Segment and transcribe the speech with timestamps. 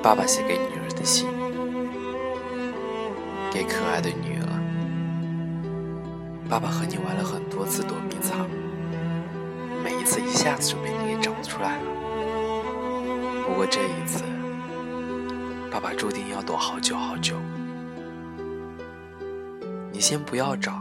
[0.00, 1.26] 爸爸写给女儿的信，
[3.50, 4.48] 给可爱的女儿。
[6.48, 8.48] 爸爸和你玩了很多次躲迷藏，
[9.84, 11.82] 每一次一下子就被你给找出来了。
[13.46, 14.22] 不过这一次，
[15.70, 17.34] 爸爸注定要躲好久好久。
[19.92, 20.80] 你先不要找，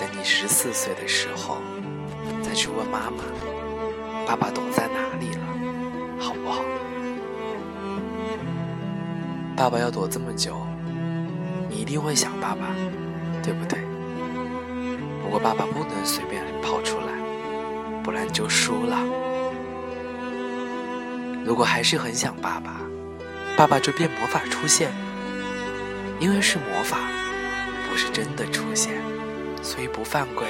[0.00, 1.58] 等你十四岁的时候
[2.42, 3.22] 再去问妈妈，
[4.26, 5.44] 爸爸躲在哪里了，
[6.18, 6.64] 好不好？
[9.58, 10.56] 爸爸要躲这么久，
[11.68, 12.76] 你一定会想爸爸，
[13.42, 13.80] 对不对？
[15.20, 17.06] 不过爸爸不能随便跑出来，
[18.04, 18.96] 不然就输了。
[21.44, 22.80] 如果还是很想爸爸，
[23.56, 24.92] 爸爸就变魔法出现，
[26.20, 26.98] 因为是魔法。
[27.90, 28.94] 不是真的出现，
[29.60, 30.46] 所以不犯规，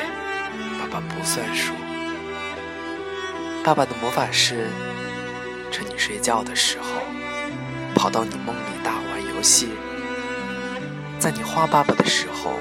[0.78, 1.72] 爸爸不算输。
[3.64, 4.66] 爸爸的魔法是，
[5.70, 7.00] 趁你睡觉的时候，
[7.94, 8.77] 跑到你梦里
[9.38, 9.68] 游戏。
[11.16, 12.58] 在你画爸爸的时候，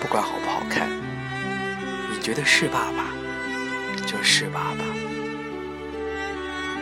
[0.00, 0.88] 不管好不好看，
[2.12, 3.10] 你觉得是爸爸，
[4.06, 4.84] 就是爸爸。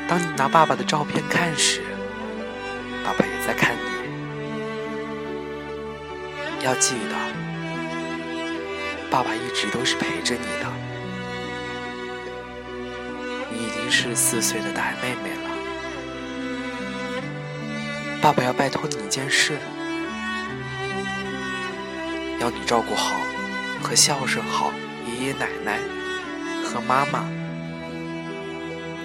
[0.06, 1.80] 当你拿爸爸的照片看时，
[3.02, 3.80] 爸爸也在看你。
[6.62, 7.16] 要记得，
[9.10, 10.70] 爸爸一直都是陪着你的。
[13.50, 15.48] 你已经是四岁的大妹妹了，
[18.28, 19.56] 爸爸要拜托你一件事，
[22.38, 23.16] 要你照顾好
[23.82, 24.70] 和孝顺好
[25.06, 25.78] 爷爷奶奶
[26.62, 27.20] 和妈妈，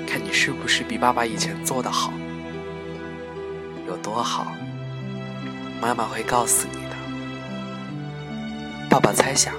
[0.05, 2.11] 看你是不是比爸爸以前做的好，
[3.88, 4.57] 有多好，
[5.81, 6.95] 妈妈会告诉你的。
[8.90, 9.53] 爸爸猜想，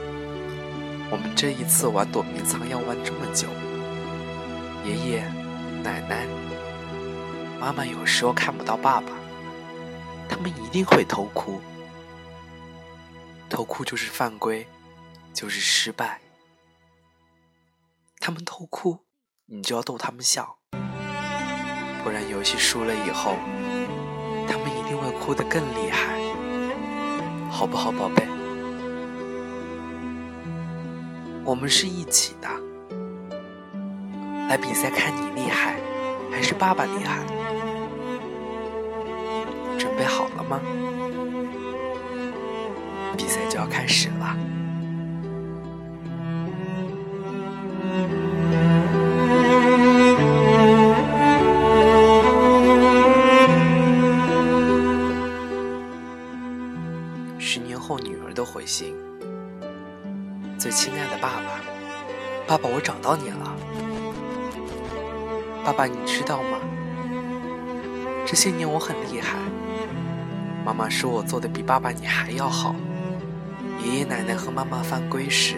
[1.10, 3.48] 我们这一次玩躲迷藏要玩这么久。
[4.84, 5.24] 爷爷、
[5.82, 6.26] 奶奶、
[7.58, 9.06] 妈妈有时候看不到爸爸，
[10.28, 11.60] 他们一定会偷哭。
[13.48, 14.66] 偷哭就是犯规，
[15.32, 16.20] 就是失败。
[18.18, 19.04] 他们偷哭，
[19.46, 20.56] 你就要逗他们笑，
[22.02, 23.36] 不然游戏输了以后，
[24.48, 26.18] 他们一定会哭得更厉害，
[27.50, 28.26] 好不好，宝贝？
[31.44, 32.48] 我们是一起的，
[34.48, 35.78] 来比赛看你厉害
[36.32, 37.22] 还是爸爸厉害？
[39.96, 40.60] 准备好了吗？
[43.16, 44.36] 比赛就要开始了。
[57.38, 58.96] 十年后，女儿的回信。
[60.58, 61.60] 最亲爱的爸爸，
[62.48, 63.56] 爸爸，我找到你了。
[65.64, 66.58] 爸爸，你知道吗？
[68.26, 69.38] 这些年我很厉害。
[70.64, 72.74] 妈妈说我做的比爸爸你还要好。
[73.82, 75.56] 爷爷奶奶和妈妈犯规时，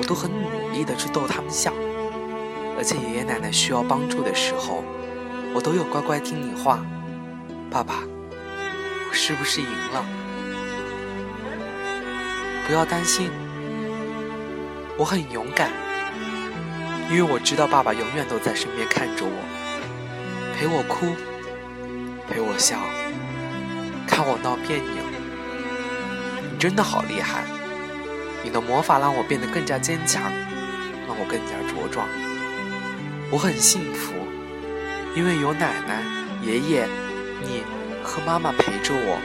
[0.00, 1.72] 我都很努力的去逗他们笑。
[2.76, 4.82] 而且爷爷奶奶需要帮助的时候，
[5.54, 6.84] 我都有乖乖听你话。
[7.70, 8.02] 爸爸，
[9.08, 10.04] 我是不是赢了？
[12.66, 13.30] 不要担心。
[14.98, 15.70] 我很勇敢，
[17.10, 21.14] 因为我知道爸爸永远都在身边看着我，陪我哭，
[22.28, 22.78] 陪我笑，
[24.16, 24.96] 看我闹别扭。
[26.50, 27.44] 你真的好厉害，
[28.42, 30.22] 你的魔法让我变得更加坚强，
[31.06, 32.08] 让我更加茁壮。
[33.30, 34.14] 我很幸福，
[35.14, 36.02] 因为有奶奶、
[36.40, 36.88] 爷爷、
[37.42, 37.62] 你
[38.02, 39.20] 和妈妈陪着我，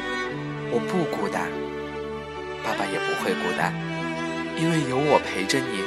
[0.71, 1.47] 我不孤单，
[2.61, 3.73] 爸爸也不会孤单。
[4.57, 5.85] 因为有我陪着你，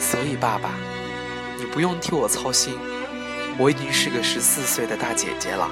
[0.00, 0.70] 所以爸爸，
[1.56, 2.76] 你不用替我操心。
[3.56, 5.70] 我已经是个十四岁的大姐姐了，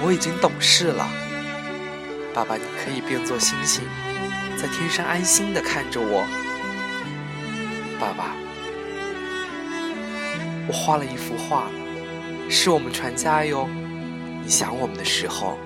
[0.00, 1.04] 我已经懂事了。
[2.32, 3.82] 爸爸，你可以变作星星，
[4.56, 6.24] 在天上安心的看着我。
[7.98, 8.36] 爸爸，
[10.68, 11.64] 我画了一幅画，
[12.48, 13.68] 是我们全家哟。
[14.44, 15.58] 你想我们的时候，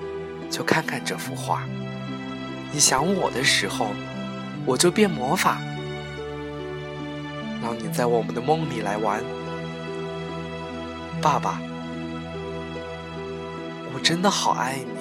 [0.49, 1.59] 就看看这幅画；
[2.71, 3.91] 你想我的时候，
[4.65, 5.59] 我就变魔法。
[7.61, 9.23] 让你在我们的梦里来玩，
[11.21, 11.59] 爸爸，
[13.93, 14.94] 我真的好爱你。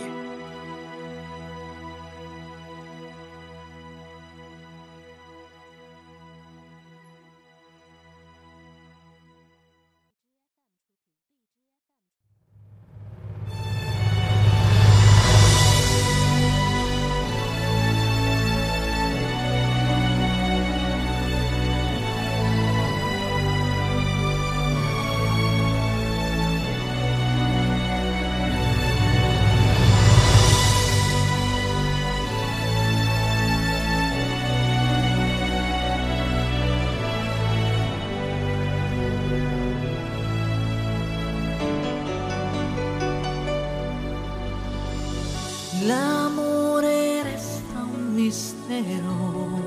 [45.82, 49.62] L'amore resta un mistero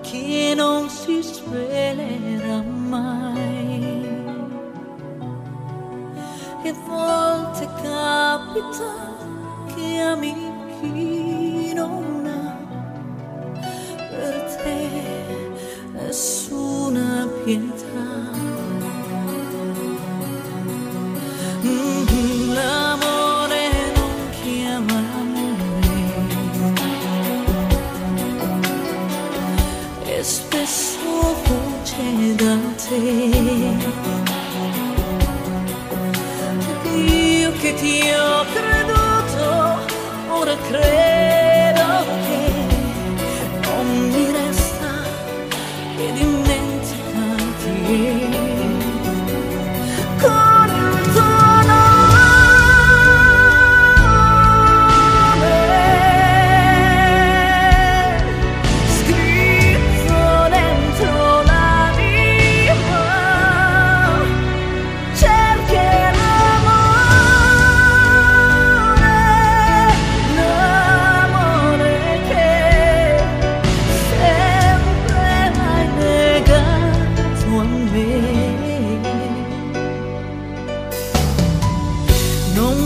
[0.00, 4.06] che non si svelerà mai.
[6.62, 8.92] E volte capita
[9.74, 10.34] che ami
[10.80, 12.56] chi non ha
[14.10, 15.50] per te
[15.92, 17.87] nessuna pietà.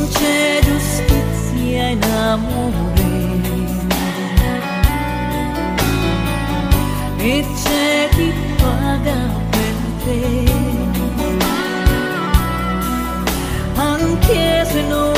[0.08, 3.10] c'è giustizia in amore.
[7.18, 9.74] E c'è chi paga per
[10.04, 10.20] te.
[13.76, 15.11] Anche se non